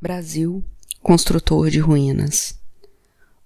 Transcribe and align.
Brasil, 0.00 0.62
construtor 1.02 1.70
de 1.70 1.80
ruínas. 1.80 2.56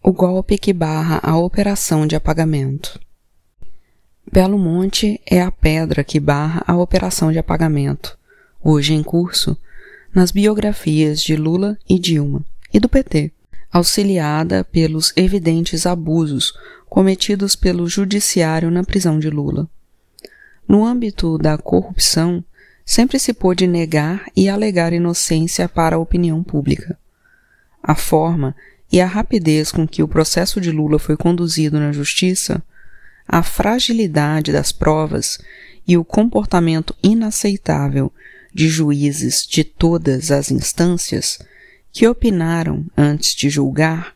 O 0.03 0.13
golpe 0.13 0.59
que 0.59 0.71
barra 0.71 1.19
a 1.23 1.35
operação 1.39 2.07
de 2.07 2.15
apagamento. 2.15 3.01
Belo 4.31 4.59
Monte 4.59 5.19
é 5.25 5.41
a 5.41 5.51
pedra 5.51 6.05
que 6.05 6.21
barra 6.21 6.63
a 6.67 6.77
operação 6.77 7.33
de 7.33 7.39
apagamento, 7.39 8.19
hoje 8.63 8.93
em 8.93 9.03
curso, 9.03 9.57
nas 10.15 10.31
biografias 10.31 11.23
de 11.23 11.37
Lula 11.37 11.79
e 11.89 11.99
Dilma 11.99 12.45
e 12.71 12.79
do 12.79 12.87
PT, 12.87 13.33
auxiliada 13.73 14.63
pelos 14.63 15.11
evidentes 15.17 15.87
abusos 15.87 16.53
cometidos 16.87 17.57
pelo 17.57 17.89
judiciário 17.89 18.71
na 18.71 18.85
prisão 18.85 19.19
de 19.19 19.31
Lula. 19.31 19.67
No 20.69 20.85
âmbito 20.85 21.39
da 21.39 21.57
corrupção, 21.57 22.45
sempre 22.85 23.19
se 23.19 23.33
pôde 23.33 23.67
negar 23.67 24.27
e 24.37 24.49
alegar 24.49 24.93
inocência 24.93 25.69
para 25.69 25.97
a 25.97 25.99
opinião 25.99 26.43
pública. 26.43 26.99
A 27.83 27.95
forma 27.95 28.55
e 28.91 29.01
a 29.01 29.07
rapidez 29.07 29.73
com 29.73 29.87
que 29.87 30.03
o 30.03 30.09
processo 30.09 30.61
de 30.61 30.71
Lula 30.71 30.99
foi 30.99 31.17
conduzido 31.17 31.79
na 31.79 31.93
justiça, 31.93 32.63
a 33.27 33.43
fragilidade 33.43 34.53
das 34.53 34.73
provas 34.73 35.39
e 35.87 35.97
o 35.97 36.05
comportamento 36.05 36.95
inaceitável 37.03 38.13
de 38.53 38.69
juízes 38.69 39.47
de 39.47 39.65
todas 39.65 40.31
as 40.31 40.51
instâncias 40.51 41.39
que 41.91 42.07
opinaram 42.07 42.85
antes 42.97 43.35
de 43.35 43.49
julgar 43.49 44.15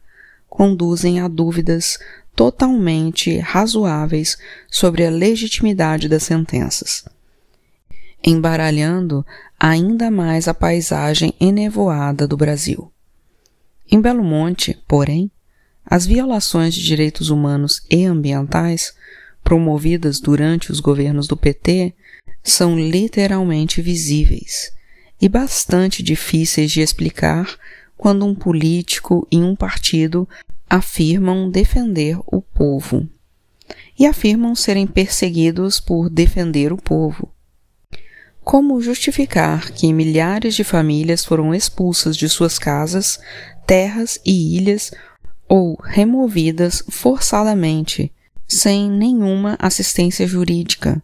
conduzem 0.48 1.20
a 1.20 1.28
dúvidas 1.28 1.98
totalmente 2.34 3.38
razoáveis 3.38 4.36
sobre 4.70 5.06
a 5.06 5.10
legitimidade 5.10 6.08
das 6.08 6.22
sentenças 6.24 7.04
embaralhando 8.26 9.24
ainda 9.58 10.10
mais 10.10 10.48
a 10.48 10.52
paisagem 10.52 11.32
enevoada 11.40 12.26
do 12.26 12.36
Brasil. 12.36 12.92
Em 13.90 14.00
Belo 14.00 14.24
Monte, 14.24 14.76
porém, 14.88 15.30
as 15.84 16.04
violações 16.04 16.74
de 16.74 16.82
direitos 16.82 17.30
humanos 17.30 17.80
e 17.88 18.04
ambientais 18.04 18.92
promovidas 19.44 20.18
durante 20.18 20.72
os 20.72 20.80
governos 20.80 21.28
do 21.28 21.36
PT 21.36 21.94
são 22.42 22.76
literalmente 22.76 23.80
visíveis 23.80 24.72
e 25.20 25.28
bastante 25.28 26.02
difíceis 26.02 26.72
de 26.72 26.80
explicar 26.80 27.56
quando 27.96 28.26
um 28.26 28.34
político 28.34 29.26
e 29.30 29.38
um 29.38 29.54
partido 29.54 30.28
afirmam 30.68 31.48
defender 31.48 32.18
o 32.26 32.42
povo 32.42 33.08
e 33.96 34.04
afirmam 34.04 34.54
serem 34.56 34.86
perseguidos 34.86 35.78
por 35.78 36.10
defender 36.10 36.72
o 36.72 36.76
povo. 36.76 37.32
Como 38.46 38.80
justificar 38.80 39.72
que 39.72 39.92
milhares 39.92 40.54
de 40.54 40.62
famílias 40.62 41.24
foram 41.24 41.52
expulsas 41.52 42.16
de 42.16 42.28
suas 42.28 42.60
casas, 42.60 43.18
terras 43.66 44.20
e 44.24 44.56
ilhas 44.56 44.92
ou 45.48 45.76
removidas 45.82 46.80
forçadamente, 46.88 48.12
sem 48.46 48.88
nenhuma 48.88 49.56
assistência 49.58 50.28
jurídica, 50.28 51.02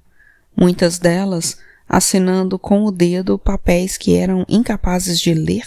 muitas 0.57 1.01
delas 1.01 1.59
assinando 1.89 2.61
com 2.61 2.85
o 2.85 2.93
dedo 2.93 3.37
papéis 3.37 3.99
que 3.99 4.15
eram 4.15 4.47
incapazes 4.49 5.19
de 5.19 5.35
ler? 5.35 5.67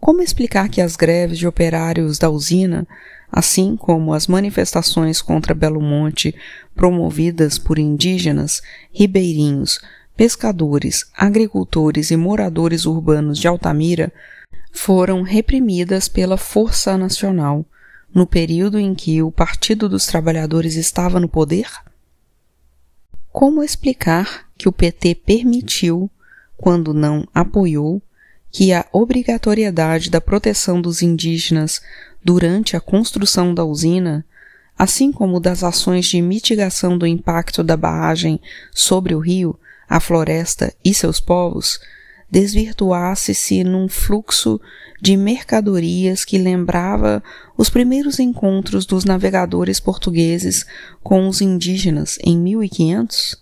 Como 0.00 0.22
explicar 0.22 0.70
que 0.70 0.80
as 0.80 0.96
greves 0.96 1.38
de 1.38 1.46
operários 1.46 2.18
da 2.18 2.30
usina, 2.30 2.88
assim 3.30 3.76
como 3.76 4.14
as 4.14 4.26
manifestações 4.26 5.20
contra 5.20 5.54
Belo 5.54 5.82
Monte 5.82 6.34
promovidas 6.74 7.58
por 7.58 7.78
indígenas, 7.78 8.62
ribeirinhos, 8.90 9.80
pescadores, 10.16 11.04
agricultores 11.16 12.10
e 12.10 12.16
moradores 12.16 12.86
urbanos 12.86 13.38
de 13.38 13.46
Altamira 13.46 14.12
foram 14.72 15.22
reprimidas 15.22 16.08
pela 16.08 16.36
Força 16.36 16.96
Nacional 16.96 17.64
no 18.14 18.26
período 18.26 18.78
em 18.78 18.94
que 18.94 19.22
o 19.22 19.30
Partido 19.30 19.88
dos 19.88 20.06
Trabalhadores 20.06 20.74
estava 20.74 21.20
no 21.20 21.28
poder? 21.28 21.68
Como 23.30 23.62
explicar 23.62 24.48
que 24.56 24.68
o 24.68 24.72
PT 24.72 25.16
permitiu, 25.16 26.10
quando 26.56 26.94
não 26.94 27.28
apoiou, 27.34 28.00
que 28.50 28.72
a 28.72 28.86
obrigatoriedade 28.90 30.08
da 30.08 30.18
proteção 30.18 30.80
dos 30.80 31.02
indígenas 31.02 31.82
durante 32.24 32.74
a 32.74 32.80
construção 32.80 33.52
da 33.52 33.64
usina, 33.64 34.24
assim 34.78 35.12
como 35.12 35.38
das 35.38 35.62
ações 35.62 36.06
de 36.06 36.22
mitigação 36.22 36.96
do 36.96 37.06
impacto 37.06 37.62
da 37.62 37.76
barragem 37.76 38.40
sobre 38.72 39.14
o 39.14 39.18
rio, 39.18 39.58
a 39.88 40.00
floresta 40.00 40.72
e 40.84 40.92
seus 40.92 41.20
povos, 41.20 41.80
desvirtuasse-se 42.30 43.62
num 43.62 43.88
fluxo 43.88 44.60
de 45.00 45.16
mercadorias 45.16 46.24
que 46.24 46.38
lembrava 46.38 47.22
os 47.56 47.68
primeiros 47.68 48.18
encontros 48.18 48.84
dos 48.86 49.04
navegadores 49.04 49.78
portugueses 49.78 50.64
com 51.02 51.28
os 51.28 51.40
indígenas 51.40 52.18
em 52.22 52.36
1500? 52.36 53.36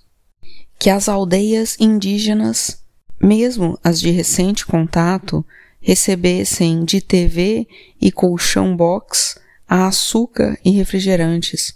Que 0.79 0.91
as 0.91 1.09
aldeias 1.09 1.77
indígenas, 1.81 2.83
mesmo 3.21 3.79
as 3.83 4.01
de 4.01 4.11
recente 4.11 4.67
contato, 4.67 5.45
recebessem 5.81 6.85
de 6.85 7.01
TV 7.01 7.67
e 8.01 8.11
colchão 8.11 8.77
box 8.77 9.39
a 9.69 9.87
açúcar 9.87 10.59
e 10.65 10.71
refrigerantes, 10.71 11.75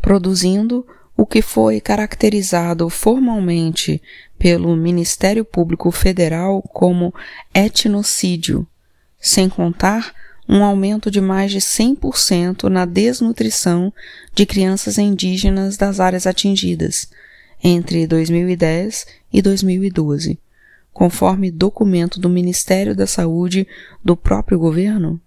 produzindo 0.00 0.86
o 1.20 1.26
que 1.26 1.42
foi 1.42 1.82
caracterizado 1.82 2.88
formalmente 2.88 4.00
pelo 4.38 4.74
Ministério 4.74 5.44
Público 5.44 5.90
Federal 5.90 6.62
como 6.62 7.14
etnocídio, 7.52 8.66
sem 9.20 9.46
contar 9.46 10.14
um 10.48 10.64
aumento 10.64 11.10
de 11.10 11.20
mais 11.20 11.52
de 11.52 11.58
100% 11.58 12.70
na 12.70 12.86
desnutrição 12.86 13.92
de 14.34 14.46
crianças 14.46 14.96
indígenas 14.96 15.76
das 15.76 16.00
áreas 16.00 16.26
atingidas 16.26 17.10
entre 17.62 18.06
2010 18.06 19.06
e 19.30 19.42
2012, 19.42 20.38
conforme 20.90 21.50
documento 21.50 22.18
do 22.18 22.30
Ministério 22.30 22.96
da 22.96 23.06
Saúde 23.06 23.68
do 24.02 24.16
próprio 24.16 24.58
governo? 24.58 25.20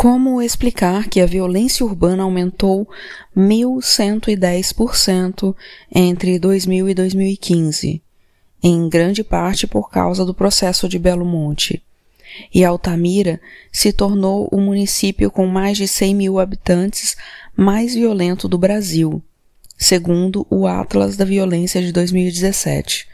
Como 0.00 0.40
explicar 0.40 1.10
que 1.10 1.20
a 1.20 1.26
violência 1.26 1.84
urbana 1.84 2.22
aumentou 2.22 2.88
1.110% 3.36 5.54
entre 5.94 6.38
2000 6.38 6.88
e 6.88 6.94
2015, 6.94 8.02
em 8.62 8.88
grande 8.88 9.22
parte 9.22 9.66
por 9.66 9.90
causa 9.90 10.24
do 10.24 10.32
processo 10.32 10.88
de 10.88 10.98
Belo 10.98 11.26
Monte, 11.26 11.82
e 12.54 12.64
Altamira 12.64 13.38
se 13.70 13.92
tornou 13.92 14.48
o 14.50 14.58
município 14.58 15.30
com 15.30 15.46
mais 15.46 15.76
de 15.76 15.86
100 15.86 16.14
mil 16.14 16.38
habitantes 16.38 17.14
mais 17.54 17.94
violento 17.94 18.48
do 18.48 18.56
Brasil, 18.56 19.22
segundo 19.76 20.46
o 20.48 20.66
Atlas 20.66 21.14
da 21.14 21.26
Violência 21.26 21.82
de 21.82 21.92
2017, 21.92 23.06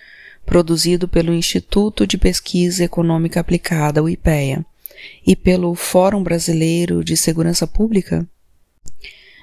produzido 0.46 1.08
pelo 1.08 1.34
Instituto 1.34 2.06
de 2.06 2.16
Pesquisa 2.16 2.84
Econômica 2.84 3.40
Aplicada, 3.40 4.00
o 4.00 4.08
IPEA 4.08 4.64
e 5.26 5.34
pelo 5.34 5.74
Fórum 5.74 6.22
Brasileiro 6.22 7.04
de 7.04 7.16
Segurança 7.16 7.66
Pública? 7.66 8.26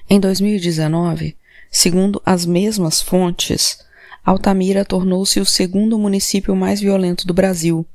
Em 0.09 0.19
2019, 0.19 1.35
segundo 1.71 2.21
as 2.25 2.45
mesmas 2.45 3.01
fontes, 3.01 3.79
Altamira 4.25 4.85
tornou-se 4.85 5.39
o 5.39 5.45
segundo 5.45 5.97
município 5.99 6.55
mais 6.55 6.79
violento 6.79 7.27
do 7.27 7.33
Brasil, 7.33 7.85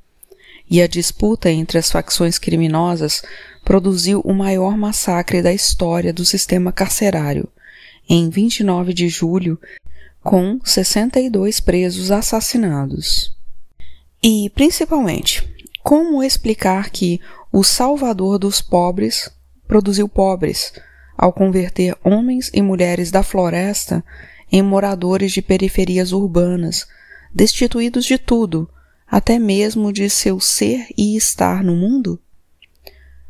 e 0.71 0.83
a 0.83 0.87
disputa 0.87 1.51
entre 1.51 1.79
as 1.79 1.91
facções 1.91 2.39
criminosas 2.39 3.23
produziu 3.65 4.21
o 4.21 4.35
maior 4.35 4.77
massacre 4.77 5.41
da 5.41 5.53
história 5.53 6.13
do 6.13 6.25
sistema 6.25 6.71
carcerário, 6.71 7.49
em 8.09 8.29
29 8.29 8.93
de 8.93 9.09
julho, 9.09 9.59
com 10.23 10.61
62 10.65 11.61
presos 11.61 12.11
assassinados. 12.11 13.35
E, 14.23 14.51
principalmente, 14.51 15.49
como 15.83 16.23
explicar 16.23 16.91
que 16.91 17.21
o 17.53 17.65
Salvador 17.65 18.39
dos 18.39 18.61
pobres 18.61 19.31
produziu 19.67 20.09
pobres, 20.09 20.73
ao 21.17 21.33
converter 21.33 21.97
homens 22.05 22.51
e 22.55 22.63
mulheres 22.63 23.11
da 23.11 23.23
floresta 23.23 24.05
em 24.51 24.63
moradores 24.63 25.33
de 25.33 25.43
periferias 25.43 26.13
urbanas, 26.13 26.87
destituídos 27.35 28.05
de 28.05 28.17
tudo, 28.19 28.69
até 29.07 29.39
mesmo 29.39 29.93
de 29.93 30.09
seu 30.09 30.39
ser 30.39 30.87
e 30.97 31.17
estar 31.17 31.65
no 31.65 31.75
mundo? 31.75 32.21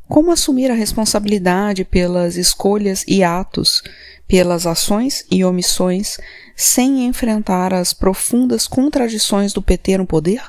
Como 0.09 0.31
assumir 0.31 0.71
a 0.71 0.75
responsabilidade 0.75 1.85
pelas 1.85 2.37
escolhas 2.37 3.05
e 3.07 3.23
atos, 3.23 3.83
pelas 4.27 4.67
ações 4.67 5.25
e 5.31 5.45
omissões, 5.45 6.19
sem 6.57 7.05
enfrentar 7.07 7.75
as 7.75 7.93
profundas 7.93 8.67
contradições 8.67 9.53
do 9.53 9.63
PT 9.63 9.99
no 9.99 10.07
poder? 10.07 10.43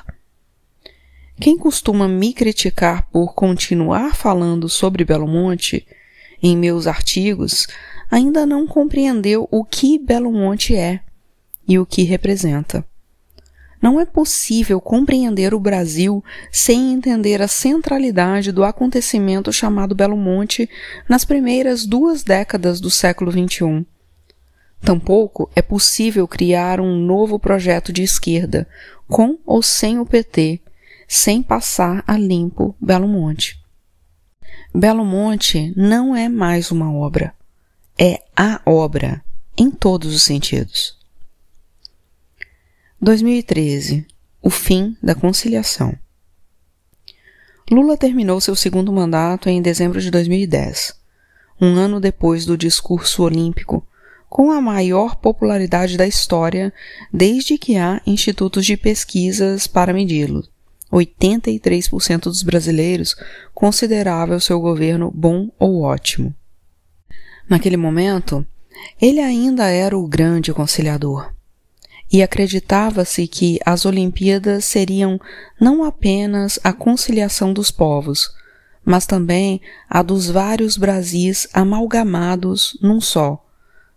Quem 1.40 1.56
costuma 1.56 2.06
me 2.06 2.34
criticar 2.34 3.08
por 3.10 3.32
continuar 3.32 4.14
falando 4.14 4.68
sobre 4.68 5.06
Belo 5.06 5.26
Monte 5.26 5.86
em 6.42 6.54
meus 6.54 6.86
artigos 6.86 7.66
ainda 8.10 8.44
não 8.44 8.66
compreendeu 8.66 9.48
o 9.50 9.64
que 9.64 9.98
Belo 9.98 10.30
Monte 10.30 10.76
é 10.76 11.00
e 11.66 11.78
o 11.78 11.86
que 11.86 12.02
representa. 12.02 12.84
Não 13.80 13.98
é 13.98 14.04
possível 14.04 14.82
compreender 14.82 15.54
o 15.54 15.60
Brasil 15.60 16.22
sem 16.52 16.92
entender 16.92 17.40
a 17.40 17.48
centralidade 17.48 18.52
do 18.52 18.62
acontecimento 18.62 19.50
chamado 19.50 19.94
Belo 19.94 20.18
Monte 20.18 20.68
nas 21.08 21.24
primeiras 21.24 21.86
duas 21.86 22.22
décadas 22.22 22.82
do 22.82 22.90
século 22.90 23.32
XXI. 23.32 23.86
Tampouco 24.82 25.50
é 25.56 25.62
possível 25.62 26.28
criar 26.28 26.82
um 26.82 26.98
novo 26.98 27.38
projeto 27.38 27.94
de 27.94 28.02
esquerda, 28.02 28.68
com 29.08 29.38
ou 29.46 29.62
sem 29.62 29.98
o 29.98 30.04
PT, 30.04 30.60
sem 31.12 31.42
passar 31.42 32.04
a 32.06 32.16
limpo 32.16 32.76
Belo 32.80 33.08
Monte. 33.08 33.60
Belo 34.72 35.04
Monte 35.04 35.74
não 35.76 36.14
é 36.14 36.28
mais 36.28 36.70
uma 36.70 36.94
obra, 36.94 37.34
é 37.98 38.22
a 38.36 38.62
obra, 38.64 39.20
em 39.58 39.72
todos 39.72 40.14
os 40.14 40.22
sentidos. 40.22 40.96
2013 43.02 44.06
O 44.40 44.50
fim 44.50 44.96
da 45.02 45.12
conciliação. 45.12 45.98
Lula 47.68 47.96
terminou 47.96 48.40
seu 48.40 48.54
segundo 48.54 48.92
mandato 48.92 49.48
em 49.48 49.60
dezembro 49.60 50.00
de 50.00 50.12
2010, 50.12 50.94
um 51.60 51.74
ano 51.74 51.98
depois 51.98 52.46
do 52.46 52.56
discurso 52.56 53.24
olímpico, 53.24 53.84
com 54.28 54.52
a 54.52 54.60
maior 54.60 55.16
popularidade 55.16 55.96
da 55.96 56.06
história 56.06 56.72
desde 57.12 57.58
que 57.58 57.76
há 57.76 58.00
institutos 58.06 58.64
de 58.64 58.76
pesquisas 58.76 59.66
para 59.66 59.92
medi-lo. 59.92 60.48
83% 60.92 62.24
dos 62.24 62.42
brasileiros 62.42 63.14
consideravam 63.54 64.40
seu 64.40 64.60
governo 64.60 65.10
bom 65.14 65.50
ou 65.58 65.82
ótimo. 65.82 66.34
Naquele 67.48 67.76
momento, 67.76 68.46
ele 69.00 69.20
ainda 69.20 69.68
era 69.68 69.96
o 69.96 70.06
grande 70.06 70.52
conciliador 70.52 71.32
e 72.12 72.22
acreditava-se 72.22 73.26
que 73.28 73.58
as 73.64 73.84
Olimpíadas 73.84 74.64
seriam 74.64 75.20
não 75.60 75.84
apenas 75.84 76.58
a 76.64 76.72
conciliação 76.72 77.52
dos 77.52 77.70
povos, 77.70 78.34
mas 78.84 79.06
também 79.06 79.60
a 79.88 80.02
dos 80.02 80.28
vários 80.28 80.76
Brasis 80.76 81.46
amalgamados 81.52 82.76
num 82.82 83.00
só, 83.00 83.44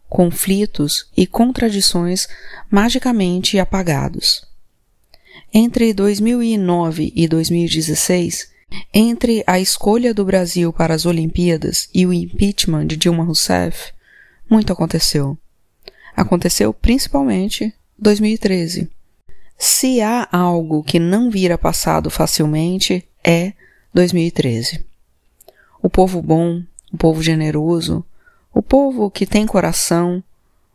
conflitos 0.08 1.10
e 1.18 1.26
contradições 1.26 2.28
magicamente 2.70 3.58
apagados. 3.58 4.46
Entre 5.56 5.94
2009 5.94 7.14
e 7.16 7.28
2016, 7.28 8.50
entre 8.92 9.44
a 9.46 9.60
escolha 9.60 10.12
do 10.12 10.26
Brasil 10.26 10.74
para 10.74 10.96
as 10.96 11.06
Olimpíadas 11.06 11.88
e 11.94 12.08
o 12.08 12.12
impeachment 12.12 12.88
de 12.88 12.98
Dilma 12.98 13.24
Rousseff, 13.24 13.94
muito 14.50 14.74
aconteceu. 14.74 15.38
Aconteceu 16.18 16.74
principalmente 16.74 17.72
2013. 18.00 18.90
Se 19.56 20.02
há 20.02 20.28
algo 20.32 20.82
que 20.82 20.98
não 20.98 21.30
vira 21.30 21.56
passado 21.56 22.10
facilmente, 22.10 23.08
é 23.24 23.54
2013. 23.94 24.84
O 25.84 25.88
povo 25.88 26.20
bom, 26.20 26.64
o 26.92 26.98
povo 26.98 27.22
generoso, 27.22 28.04
o 28.52 28.64
povo 28.64 29.12
que 29.12 29.28
tem 29.28 29.46
coração, 29.46 30.24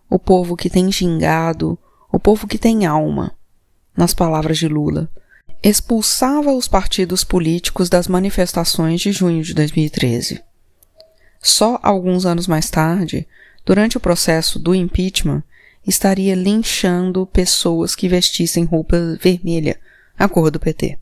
o 0.08 0.20
povo 0.20 0.56
que 0.56 0.70
tem 0.70 0.92
gingado, 0.92 1.76
o 2.12 2.20
povo 2.20 2.46
que 2.46 2.58
tem 2.58 2.86
alma, 2.86 3.36
nas 3.98 4.14
palavras 4.14 4.56
de 4.56 4.68
Lula, 4.68 5.10
expulsava 5.60 6.52
os 6.52 6.68
partidos 6.68 7.24
políticos 7.24 7.88
das 7.88 8.06
manifestações 8.06 9.00
de 9.00 9.10
junho 9.10 9.42
de 9.42 9.52
2013. 9.52 10.40
Só 11.40 11.80
alguns 11.82 12.24
anos 12.24 12.46
mais 12.46 12.70
tarde, 12.70 13.26
durante 13.66 13.96
o 13.96 14.00
processo 14.00 14.56
do 14.56 14.72
impeachment, 14.72 15.42
estaria 15.84 16.36
linchando 16.36 17.26
pessoas 17.26 17.96
que 17.96 18.08
vestissem 18.08 18.64
roupa 18.64 19.18
vermelha, 19.20 19.76
a 20.16 20.28
cor 20.28 20.52
do 20.52 20.60
PT. 20.60 20.96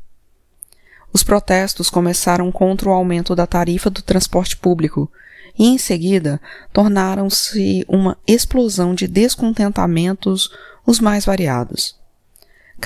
Os 1.12 1.22
protestos 1.22 1.90
começaram 1.90 2.50
contra 2.50 2.88
o 2.88 2.92
aumento 2.92 3.34
da 3.34 3.46
tarifa 3.46 3.90
do 3.90 4.00
transporte 4.00 4.56
público 4.56 5.12
e, 5.58 5.66
em 5.66 5.76
seguida, 5.76 6.40
tornaram-se 6.72 7.84
uma 7.88 8.16
explosão 8.26 8.94
de 8.94 9.06
descontentamentos 9.06 10.50
os 10.86 10.98
mais 10.98 11.26
variados. 11.26 11.95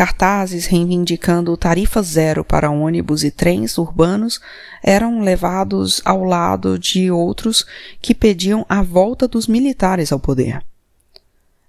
Cartazes 0.00 0.64
reivindicando 0.64 1.55
tarifa 1.58 2.00
zero 2.00 2.43
para 2.43 2.70
ônibus 2.70 3.23
e 3.23 3.31
trens 3.31 3.76
urbanos 3.76 4.41
eram 4.82 5.20
levados 5.20 6.00
ao 6.06 6.25
lado 6.25 6.79
de 6.79 7.11
outros 7.11 7.67
que 8.00 8.14
pediam 8.14 8.64
a 8.67 8.81
volta 8.81 9.29
dos 9.29 9.47
militares 9.47 10.11
ao 10.11 10.19
poder. 10.19 10.64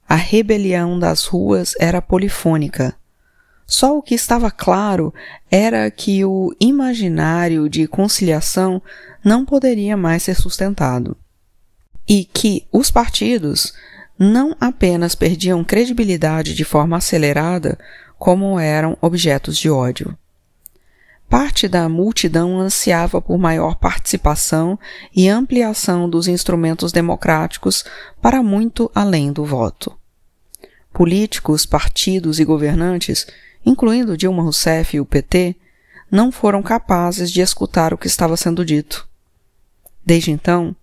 A 0.08 0.16
rebelião 0.16 0.98
das 0.98 1.26
ruas 1.26 1.74
era 1.78 2.02
polifônica. 2.02 2.96
Só 3.68 3.98
o 3.98 4.02
que 4.02 4.16
estava 4.16 4.50
claro 4.50 5.14
era 5.52 5.92
que 5.92 6.24
o 6.24 6.56
imaginário 6.58 7.68
de 7.68 7.86
conciliação 7.86 8.82
não 9.22 9.44
poderia 9.44 9.98
mais 9.98 10.24
ser 10.24 10.36
sustentado. 10.36 11.18
E 12.08 12.24
que 12.24 12.66
os 12.72 12.90
partidos 12.90 13.74
não 14.18 14.56
apenas 14.58 15.16
perdiam 15.16 15.66
credibilidade 15.66 16.54
de 16.54 16.64
forma 16.64 16.96
acelerada, 16.96 17.78
como 18.22 18.60
eram 18.60 18.96
objetos 19.02 19.58
de 19.58 19.68
ódio. 19.68 20.16
Parte 21.28 21.68
da 21.68 21.90
multidão 21.90 22.60
ansiava 22.60 23.20
por 23.20 23.36
maior 23.40 23.78
participação 23.78 24.78
e 25.12 25.28
ampliação 25.28 26.08
dos 26.08 26.28
instrumentos 26.28 26.92
democráticos 26.92 27.84
para 28.22 28.44
muito 28.44 28.92
além 28.94 29.34
do 29.34 29.44
voto. 29.44 29.98
Políticos, 30.94 31.66
partidos 31.66 32.40
e 32.40 32.46
governantes, 32.46 33.26
incluindo 33.66 34.16
Dilma 34.16 34.44
Rousseff 34.44 34.96
e 34.96 35.00
o 35.00 35.06
PT, 35.06 35.56
não 36.12 36.32
foram 36.32 36.62
capazes 36.62 37.32
de 37.32 37.42
escutar 37.42 37.92
o 37.92 37.98
que 37.98 38.06
estava 38.06 38.38
sendo 38.38 38.64
dito. 38.64 39.10
Desde 40.06 40.30
então, 40.30 40.76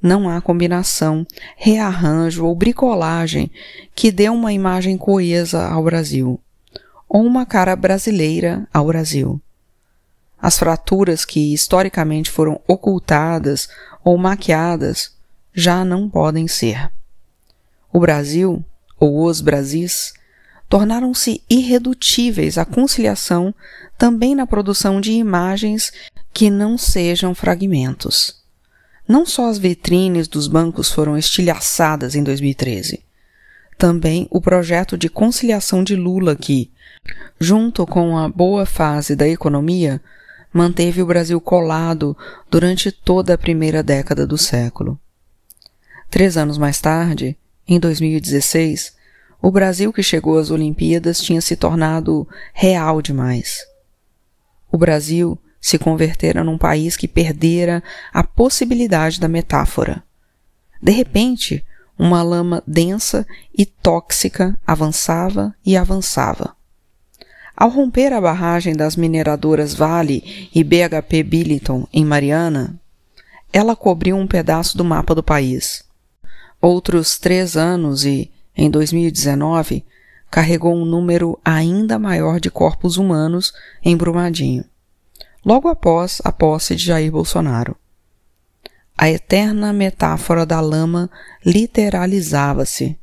não 0.00 0.30
há 0.30 0.40
combinação, 0.40 1.26
rearranjo 1.58 2.46
ou 2.46 2.54
bricolagem 2.54 3.50
que 3.94 4.10
dê 4.10 4.30
uma 4.30 4.50
imagem 4.50 4.96
coesa 4.96 5.66
ao 5.66 5.84
Brasil, 5.84 6.40
ou 7.08 7.24
uma 7.24 7.46
cara 7.46 7.74
brasileira 7.76 8.66
ao 8.72 8.86
Brasil. 8.86 9.40
As 10.40 10.58
fraturas 10.58 11.24
que 11.24 11.52
historicamente 11.52 12.30
foram 12.30 12.60
ocultadas 12.66 13.68
ou 14.04 14.18
maquiadas 14.18 15.12
já 15.54 15.84
não 15.84 16.08
podem 16.08 16.46
ser. 16.46 16.90
O 17.92 17.98
Brasil 17.98 18.64
ou 18.98 19.24
os 19.24 19.40
Brasis, 19.40 20.14
tornaram-se 20.68 21.42
irredutíveis 21.48 22.58
à 22.58 22.64
conciliação 22.64 23.54
também 23.96 24.34
na 24.34 24.46
produção 24.46 25.00
de 25.00 25.12
imagens 25.12 25.92
que 26.32 26.50
não 26.50 26.76
sejam 26.76 27.34
fragmentos. 27.34 28.42
Não 29.06 29.24
só 29.24 29.48
as 29.48 29.58
vitrines 29.58 30.26
dos 30.26 30.48
bancos 30.48 30.90
foram 30.90 31.16
estilhaçadas 31.16 32.14
em 32.14 32.24
2013, 32.24 33.04
também 33.78 34.26
o 34.30 34.40
projeto 34.40 34.98
de 34.98 35.08
conciliação 35.08 35.84
de 35.84 35.94
Lula 35.94 36.34
que, 36.34 36.70
junto 37.38 37.86
com 37.86 38.16
a 38.16 38.28
boa 38.28 38.66
fase 38.66 39.14
da 39.14 39.28
economia, 39.28 40.00
manteve 40.52 41.02
o 41.02 41.06
Brasil 41.06 41.40
colado 41.40 42.16
durante 42.50 42.90
toda 42.90 43.34
a 43.34 43.38
primeira 43.38 43.82
década 43.82 44.26
do 44.26 44.38
século. 44.38 44.98
Três 46.10 46.36
anos 46.36 46.56
mais 46.56 46.80
tarde, 46.80 47.36
em 47.68 47.78
2016, 47.78 48.96
o 49.42 49.50
Brasil 49.50 49.92
que 49.92 50.02
chegou 50.02 50.38
às 50.38 50.50
Olimpíadas 50.50 51.20
tinha 51.20 51.40
se 51.40 51.56
tornado 51.56 52.26
real 52.54 53.02
demais. 53.02 53.58
O 54.72 54.78
Brasil 54.78 55.38
se 55.60 55.78
convertera 55.78 56.42
num 56.42 56.56
país 56.56 56.96
que 56.96 57.06
perdera 57.06 57.82
a 58.12 58.24
possibilidade 58.24 59.20
da 59.20 59.28
metáfora. 59.28 60.02
De 60.82 60.92
repente, 60.92 61.64
uma 61.98 62.22
lama 62.22 62.62
densa 62.66 63.26
e 63.56 63.66
tóxica 63.66 64.58
avançava 64.66 65.54
e 65.64 65.76
avançava. 65.76 66.55
Ao 67.56 67.70
romper 67.70 68.12
a 68.12 68.20
barragem 68.20 68.76
das 68.76 68.96
mineradoras 68.96 69.72
Vale 69.72 70.50
e 70.54 70.62
BHP 70.62 71.22
Billiton 71.22 71.86
em 71.90 72.04
Mariana, 72.04 72.78
ela 73.50 73.74
cobriu 73.74 74.14
um 74.14 74.26
pedaço 74.26 74.76
do 74.76 74.84
mapa 74.84 75.14
do 75.14 75.22
país. 75.22 75.82
Outros 76.60 77.18
três 77.18 77.56
anos 77.56 78.04
e, 78.04 78.30
em 78.54 78.68
2019, 78.68 79.82
carregou 80.30 80.74
um 80.74 80.84
número 80.84 81.38
ainda 81.42 81.98
maior 81.98 82.40
de 82.40 82.50
corpos 82.50 82.98
humanos 82.98 83.54
em 83.82 83.96
Brumadinho, 83.96 84.64
logo 85.42 85.68
após 85.68 86.20
a 86.24 86.30
posse 86.30 86.76
de 86.76 86.84
Jair 86.84 87.10
Bolsonaro. 87.10 87.74
A 88.98 89.08
eterna 89.08 89.72
metáfora 89.72 90.44
da 90.44 90.60
lama 90.60 91.10
literalizava-se, 91.44 92.98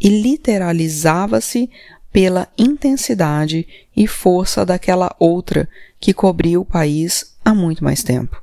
e 0.00 0.08
literalizava-se 0.08 1.70
pela 2.14 2.46
intensidade 2.56 3.66
e 3.96 4.06
força 4.06 4.64
daquela 4.64 5.12
outra 5.18 5.68
que 5.98 6.14
cobria 6.14 6.60
o 6.60 6.64
país 6.64 7.34
há 7.44 7.52
muito 7.52 7.82
mais 7.82 8.04
tempo. 8.04 8.40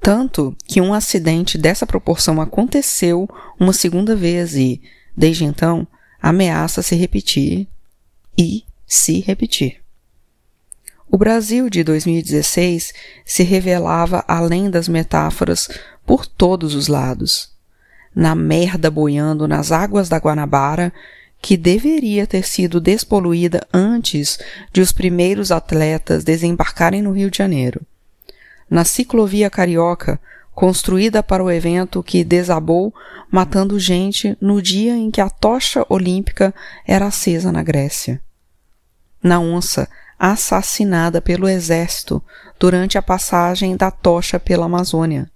Tanto 0.00 0.56
que 0.64 0.80
um 0.80 0.94
acidente 0.94 1.58
dessa 1.58 1.84
proporção 1.84 2.40
aconteceu 2.40 3.28
uma 3.58 3.72
segunda 3.72 4.14
vez 4.14 4.54
e, 4.54 4.80
desde 5.16 5.44
então, 5.44 5.84
ameaça 6.22 6.82
se 6.82 6.94
repetir 6.94 7.66
e 8.38 8.62
se 8.86 9.18
repetir. 9.18 9.80
O 11.10 11.18
Brasil 11.18 11.68
de 11.68 11.82
2016 11.82 12.94
se 13.24 13.42
revelava 13.42 14.24
além 14.28 14.70
das 14.70 14.86
metáforas 14.86 15.68
por 16.06 16.26
todos 16.26 16.76
os 16.76 16.86
lados. 16.86 17.52
Na 18.14 18.36
merda 18.36 18.88
boiando 18.88 19.48
nas 19.48 19.72
águas 19.72 20.08
da 20.08 20.18
Guanabara, 20.18 20.92
que 21.44 21.58
deveria 21.58 22.26
ter 22.26 22.42
sido 22.42 22.80
despoluída 22.80 23.68
antes 23.70 24.38
de 24.72 24.80
os 24.80 24.92
primeiros 24.92 25.52
atletas 25.52 26.24
desembarcarem 26.24 27.02
no 27.02 27.12
Rio 27.12 27.30
de 27.30 27.36
Janeiro. 27.36 27.82
Na 28.70 28.82
ciclovia 28.82 29.50
carioca, 29.50 30.18
construída 30.54 31.22
para 31.22 31.44
o 31.44 31.50
evento 31.50 32.02
que 32.02 32.24
desabou, 32.24 32.94
matando 33.30 33.78
gente 33.78 34.34
no 34.40 34.62
dia 34.62 34.96
em 34.96 35.10
que 35.10 35.20
a 35.20 35.28
tocha 35.28 35.84
olímpica 35.90 36.54
era 36.86 37.08
acesa 37.08 37.52
na 37.52 37.62
Grécia. 37.62 38.22
Na 39.22 39.38
onça, 39.38 39.86
assassinada 40.18 41.20
pelo 41.20 41.46
exército 41.46 42.22
durante 42.58 42.96
a 42.96 43.02
passagem 43.02 43.76
da 43.76 43.90
tocha 43.90 44.40
pela 44.40 44.64
Amazônia. 44.64 45.30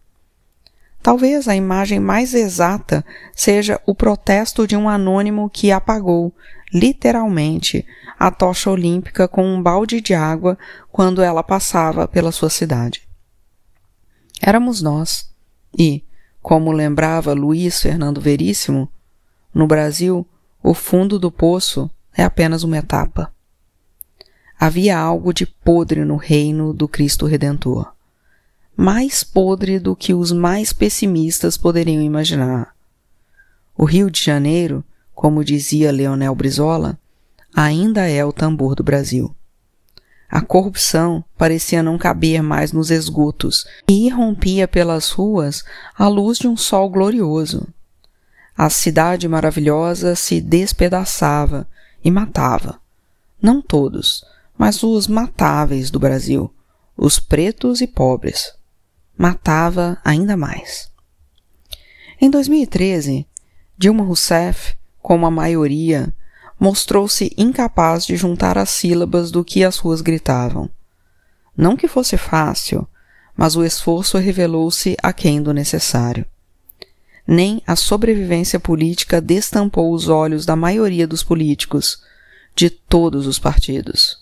Talvez 1.08 1.48
a 1.48 1.56
imagem 1.56 1.98
mais 1.98 2.34
exata 2.34 3.02
seja 3.34 3.80
o 3.86 3.94
protesto 3.94 4.66
de 4.66 4.76
um 4.76 4.90
anônimo 4.90 5.48
que 5.48 5.72
apagou, 5.72 6.34
literalmente, 6.70 7.86
a 8.18 8.30
tocha 8.30 8.70
olímpica 8.70 9.26
com 9.26 9.42
um 9.42 9.62
balde 9.62 10.02
de 10.02 10.12
água 10.12 10.58
quando 10.92 11.22
ela 11.22 11.42
passava 11.42 12.06
pela 12.06 12.30
sua 12.30 12.50
cidade. 12.50 13.08
Éramos 14.38 14.82
nós. 14.82 15.34
E, 15.78 16.04
como 16.42 16.72
lembrava 16.72 17.32
Luiz 17.32 17.80
Fernando 17.80 18.20
Veríssimo, 18.20 18.86
no 19.54 19.66
Brasil, 19.66 20.28
o 20.62 20.74
fundo 20.74 21.18
do 21.18 21.32
poço 21.32 21.90
é 22.14 22.22
apenas 22.22 22.64
uma 22.64 22.76
etapa. 22.76 23.32
Havia 24.60 24.98
algo 24.98 25.32
de 25.32 25.46
podre 25.46 26.04
no 26.04 26.16
reino 26.16 26.74
do 26.74 26.86
Cristo 26.86 27.24
Redentor 27.24 27.96
mais 28.80 29.24
podre 29.24 29.80
do 29.80 29.96
que 29.96 30.14
os 30.14 30.30
mais 30.30 30.72
pessimistas 30.72 31.56
poderiam 31.56 32.00
imaginar. 32.00 32.76
O 33.76 33.84
Rio 33.84 34.08
de 34.08 34.22
Janeiro, 34.22 34.84
como 35.12 35.44
dizia 35.44 35.90
Leonel 35.90 36.32
Brizola, 36.32 36.96
ainda 37.52 38.08
é 38.08 38.24
o 38.24 38.32
tambor 38.32 38.76
do 38.76 38.84
Brasil. 38.84 39.34
A 40.30 40.40
corrupção 40.40 41.24
parecia 41.36 41.82
não 41.82 41.98
caber 41.98 42.40
mais 42.40 42.70
nos 42.70 42.92
esgotos 42.92 43.66
e 43.88 44.06
irrompia 44.06 44.68
pelas 44.68 45.10
ruas 45.10 45.64
à 45.96 46.06
luz 46.06 46.38
de 46.38 46.46
um 46.46 46.56
sol 46.56 46.88
glorioso. 46.88 47.66
A 48.56 48.70
cidade 48.70 49.26
maravilhosa 49.26 50.14
se 50.14 50.40
despedaçava 50.40 51.66
e 52.04 52.12
matava. 52.12 52.78
Não 53.42 53.60
todos, 53.60 54.24
mas 54.56 54.84
os 54.84 55.08
matáveis 55.08 55.90
do 55.90 55.98
Brasil, 55.98 56.48
os 56.96 57.18
pretos 57.18 57.80
e 57.80 57.86
pobres 57.88 58.56
matava 59.18 59.98
ainda 60.04 60.36
mais. 60.36 60.88
Em 62.20 62.30
2013, 62.30 63.26
Dilma 63.76 64.04
Rousseff, 64.04 64.76
como 65.02 65.26
a 65.26 65.30
maioria, 65.30 66.14
mostrou-se 66.58 67.32
incapaz 67.36 68.06
de 68.06 68.16
juntar 68.16 68.56
as 68.56 68.70
sílabas 68.70 69.30
do 69.30 69.44
que 69.44 69.64
as 69.64 69.76
ruas 69.78 70.00
gritavam. 70.00 70.70
Não 71.56 71.76
que 71.76 71.88
fosse 71.88 72.16
fácil, 72.16 72.86
mas 73.36 73.56
o 73.56 73.64
esforço 73.64 74.18
revelou-se 74.18 74.96
aquém 75.02 75.42
do 75.42 75.52
necessário. 75.52 76.24
Nem 77.26 77.62
a 77.66 77.76
sobrevivência 77.76 78.58
política 78.58 79.20
destampou 79.20 79.92
os 79.92 80.08
olhos 80.08 80.46
da 80.46 80.56
maioria 80.56 81.06
dos 81.06 81.22
políticos, 81.22 82.02
de 82.54 82.70
todos 82.70 83.26
os 83.26 83.38
partidos. 83.38 84.16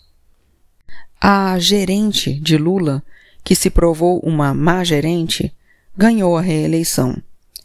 A 1.21 1.59
gerente 1.59 2.39
de 2.39 2.59
Lula 2.59 3.03
que 3.47 3.55
se 3.55 3.71
provou 3.71 4.19
uma 4.25 4.53
má 4.53 4.83
gerente, 4.83 5.55
ganhou 5.97 6.37
a 6.37 6.41
reeleição 6.41 7.17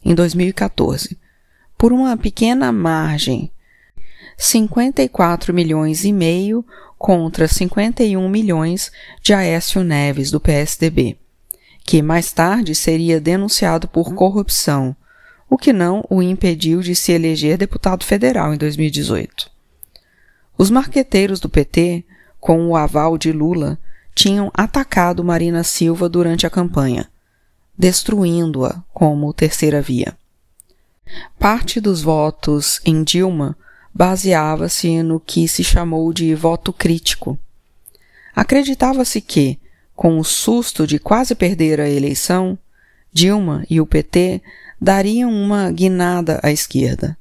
em 0.06 0.14
2014 0.14 1.18
por 1.76 1.92
uma 1.92 2.16
pequena 2.16 2.72
margem, 2.72 3.50
54 4.38 5.52
milhões 5.52 6.06
e 6.06 6.14
meio 6.14 6.64
contra 7.00 7.48
51 7.48 8.30
milhões 8.30 8.92
de 9.24 9.34
Aécio 9.34 9.84
Neves 9.84 10.30
do 10.30 10.40
PSDB, 10.40 11.18
que 11.84 12.04
mais 12.04 12.32
tarde 12.32 12.76
seria 12.76 13.20
denunciado 13.20 13.88
por 13.88 14.14
corrupção, 14.14 14.96
o 15.50 15.58
que 15.58 15.74
não 15.74 16.06
o 16.12 16.22
impediu 16.22 16.82
de 16.82 16.94
se 16.94 17.12
eleger 17.12 17.58
deputado 17.58 18.06
federal 18.06 18.54
em 18.54 18.58
2018. 18.58 19.50
Os 20.56 20.70
marqueteiros 20.70 21.40
do 21.40 21.50
PT, 21.50 22.06
com 22.40 22.68
o 22.68 22.76
aval 22.76 23.18
de 23.18 23.32
Lula, 23.32 23.80
tinham 24.14 24.52
atacado 24.54 25.24
Marina 25.24 25.64
Silva 25.64 26.10
durante 26.10 26.46
a 26.46 26.50
campanha, 26.50 27.10
destruindo-a 27.78 28.84
como 28.94 29.34
terceira 29.34 29.82
via. 29.82 30.16
Parte 31.40 31.80
dos 31.82 32.02
votos 32.02 32.80
em 32.86 33.04
Dilma 33.04 33.58
baseava-se 33.94 35.02
no 35.04 35.20
que 35.20 35.48
se 35.48 35.64
chamou 35.64 36.14
de 36.14 36.34
voto 36.36 36.72
crítico. 36.72 37.38
Acreditava-se 38.36 39.20
que, 39.20 39.60
com 39.96 40.18
o 40.18 40.24
susto 40.24 40.88
de 40.88 40.98
quase 40.98 41.36
perder 41.36 41.82
a 41.82 41.90
eleição, 41.90 42.58
Dilma 43.12 43.66
e 43.70 43.82
o 43.82 43.86
PT 43.86 44.42
dariam 44.80 45.32
uma 45.32 45.70
guinada 45.70 46.40
à 46.42 46.52
esquerda. 46.52 47.18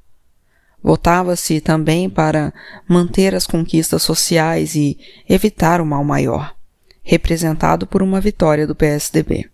Votava-se 0.81 1.59
também 1.59 2.09
para 2.09 2.53
manter 2.87 3.35
as 3.35 3.45
conquistas 3.45 4.01
sociais 4.01 4.73
e 4.73 4.97
evitar 5.27 5.81
o 5.81 5.85
mal 5.85 6.03
maior 6.03 6.55
representado 7.03 7.87
por 7.87 8.01
uma 8.01 8.21
vitória 8.21 8.67
do 8.67 8.75
PSDB. 8.75 9.49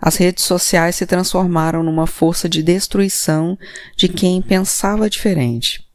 As 0.00 0.16
redes 0.16 0.44
sociais 0.44 0.96
se 0.96 1.04
transformaram 1.04 1.82
numa 1.82 2.06
força 2.06 2.48
de 2.48 2.62
destruição 2.62 3.58
de 3.96 4.08
quem 4.08 4.40
pensava 4.40 5.10
diferente. 5.10 5.86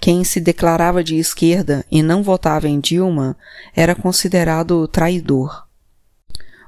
Quem 0.00 0.22
se 0.22 0.38
declarava 0.38 1.02
de 1.02 1.16
esquerda 1.16 1.84
e 1.90 2.02
não 2.02 2.22
votava 2.22 2.68
em 2.68 2.78
Dilma 2.78 3.36
era 3.74 3.94
considerado 3.94 4.86
traidor. 4.86 5.66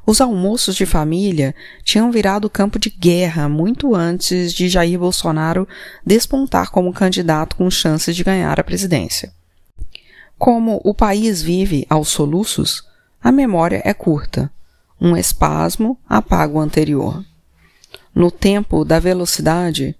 Os 0.04 0.20
almoços 0.20 0.74
de 0.74 0.86
família 0.86 1.54
tinham 1.84 2.10
virado 2.10 2.48
campo 2.48 2.78
de 2.78 2.88
guerra 2.88 3.46
muito 3.46 3.94
antes 3.94 4.54
de 4.54 4.66
Jair 4.66 4.98
Bolsonaro 4.98 5.68
despontar 6.04 6.70
como 6.70 6.92
candidato 6.94 7.56
com 7.56 7.70
chances 7.70 8.16
de 8.16 8.24
ganhar 8.24 8.58
a 8.58 8.64
presidência. 8.64 9.37
Como 10.38 10.80
o 10.84 10.94
país 10.94 11.42
vive 11.42 11.84
aos 11.90 12.08
soluços, 12.08 12.86
a 13.20 13.32
memória 13.32 13.82
é 13.84 13.92
curta. 13.92 14.50
Um 15.00 15.16
espasmo 15.16 15.98
apaga 16.08 16.54
o 16.54 16.60
anterior. 16.60 17.24
No 18.14 18.30
tempo 18.30 18.84
da 18.84 18.98
velocidade, 19.00 19.96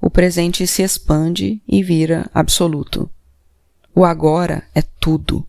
o 0.00 0.10
presente 0.10 0.66
se 0.66 0.82
expande 0.82 1.62
e 1.68 1.82
vira 1.82 2.28
absoluto. 2.34 3.08
O 3.94 4.04
agora 4.04 4.64
é 4.74 4.82
tudo. 4.82 5.46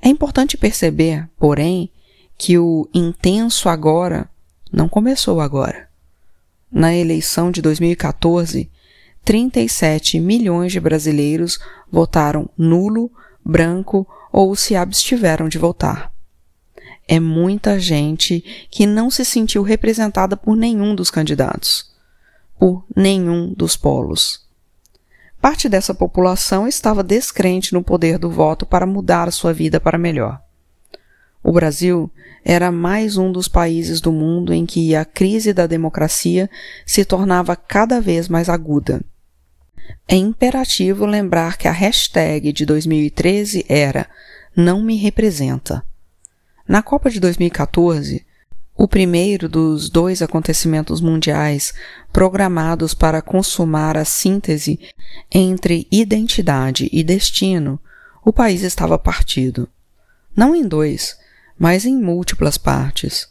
É 0.00 0.08
importante 0.08 0.56
perceber, 0.56 1.28
porém, 1.36 1.90
que 2.38 2.56
o 2.56 2.88
intenso 2.94 3.68
agora 3.68 4.30
não 4.72 4.88
começou 4.88 5.40
agora. 5.40 5.88
Na 6.70 6.94
eleição 6.94 7.50
de 7.50 7.60
2014, 7.60 8.70
37 9.24 10.20
milhões 10.20 10.72
de 10.72 10.80
brasileiros 10.80 11.58
votaram 11.90 12.48
nulo, 12.56 13.10
branco 13.50 14.06
ou 14.32 14.54
se 14.54 14.76
abstiveram 14.76 15.48
de 15.48 15.58
votar 15.58 16.10
é 17.10 17.18
muita 17.18 17.76
gente 17.76 18.68
que 18.70 18.86
não 18.86 19.10
se 19.10 19.24
sentiu 19.24 19.64
representada 19.64 20.36
por 20.36 20.56
nenhum 20.56 20.94
dos 20.94 21.10
candidatos, 21.10 21.90
por 22.56 22.84
nenhum 22.94 23.52
dos 23.52 23.76
polos. 23.76 24.46
Parte 25.40 25.68
dessa 25.68 25.92
população 25.92 26.68
estava 26.68 27.02
descrente 27.02 27.74
no 27.74 27.82
poder 27.82 28.16
do 28.16 28.30
voto 28.30 28.64
para 28.64 28.86
mudar 28.86 29.32
sua 29.32 29.52
vida 29.52 29.80
para 29.80 29.98
melhor. 29.98 30.40
O 31.42 31.50
Brasil 31.50 32.08
era 32.44 32.70
mais 32.70 33.16
um 33.16 33.32
dos 33.32 33.48
países 33.48 34.00
do 34.00 34.12
mundo 34.12 34.54
em 34.54 34.64
que 34.64 34.94
a 34.94 35.04
crise 35.04 35.52
da 35.52 35.66
democracia 35.66 36.48
se 36.86 37.04
tornava 37.04 37.56
cada 37.56 38.00
vez 38.00 38.28
mais 38.28 38.48
aguda. 38.48 39.02
É 40.08 40.16
imperativo 40.16 41.06
lembrar 41.06 41.56
que 41.56 41.68
a 41.68 41.72
hashtag 41.72 42.52
de 42.52 42.66
2013 42.66 43.64
era 43.68 44.08
Não 44.56 44.82
me 44.82 44.96
representa. 44.96 45.84
Na 46.66 46.82
Copa 46.82 47.10
de 47.10 47.18
2014, 47.20 48.24
o 48.76 48.88
primeiro 48.88 49.48
dos 49.48 49.90
dois 49.90 50.22
acontecimentos 50.22 51.00
mundiais 51.00 51.74
programados 52.12 52.94
para 52.94 53.20
consumar 53.20 53.96
a 53.96 54.06
síntese 54.06 54.80
entre 55.30 55.86
identidade 55.90 56.88
e 56.90 57.04
destino, 57.04 57.78
o 58.24 58.32
país 58.32 58.62
estava 58.62 58.98
partido. 58.98 59.68
Não 60.34 60.56
em 60.56 60.66
dois, 60.66 61.18
mas 61.58 61.84
em 61.84 61.94
múltiplas 61.94 62.56
partes. 62.56 63.28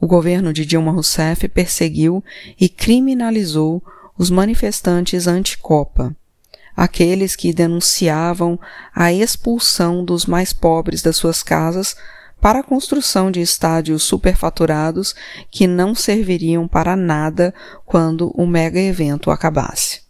O 0.00 0.06
governo 0.06 0.52
de 0.52 0.66
Dilma 0.66 0.90
Rousseff 0.90 1.46
perseguiu 1.48 2.22
e 2.60 2.68
criminalizou 2.68 3.82
os 4.18 4.30
manifestantes 4.30 5.26
anti-Copa, 5.26 6.14
aqueles 6.76 7.34
que 7.34 7.52
denunciavam 7.52 8.58
a 8.94 9.12
expulsão 9.12 10.04
dos 10.04 10.26
mais 10.26 10.52
pobres 10.52 11.02
das 11.02 11.16
suas 11.16 11.42
casas 11.42 11.96
para 12.40 12.60
a 12.60 12.62
construção 12.62 13.30
de 13.30 13.40
estádios 13.40 14.02
superfaturados 14.02 15.14
que 15.50 15.66
não 15.66 15.94
serviriam 15.94 16.68
para 16.68 16.94
nada 16.94 17.54
quando 17.84 18.30
o 18.34 18.46
mega 18.46 18.78
evento 18.78 19.30
acabasse. 19.30 20.02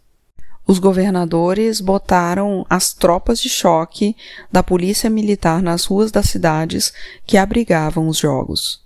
Os 0.67 0.79
governadores 0.79 1.79
botaram 1.79 2.65
as 2.69 2.93
tropas 2.93 3.39
de 3.39 3.47
choque 3.47 4.13
da 4.51 4.61
polícia 4.61 5.09
militar 5.09 5.61
nas 5.61 5.85
ruas 5.85 6.11
das 6.11 6.25
cidades 6.29 6.91
que 7.25 7.37
abrigavam 7.37 8.09
os 8.09 8.17
jogos. 8.17 8.85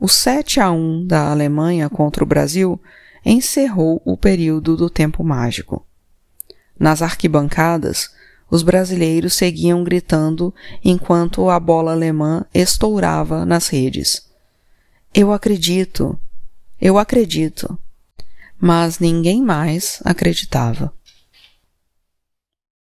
O 0.00 0.08
7 0.08 0.58
a 0.58 0.70
1 0.70 1.06
da 1.06 1.30
Alemanha 1.30 1.90
contra 1.90 2.24
o 2.24 2.26
Brasil 2.26 2.80
encerrou 3.24 4.00
o 4.04 4.16
período 4.16 4.76
do 4.76 4.88
tempo 4.88 5.22
mágico. 5.22 5.86
Nas 6.78 7.02
arquibancadas, 7.02 8.10
os 8.50 8.62
brasileiros 8.62 9.34
seguiam 9.34 9.84
gritando 9.84 10.52
enquanto 10.84 11.48
a 11.48 11.60
bola 11.60 11.92
alemã 11.92 12.44
estourava 12.52 13.44
nas 13.44 13.68
redes. 13.68 14.28
Eu 15.14 15.32
acredito! 15.32 16.18
Eu 16.80 16.98
acredito! 16.98 17.78
Mas 18.58 18.98
ninguém 18.98 19.42
mais 19.42 20.00
acreditava. 20.04 20.92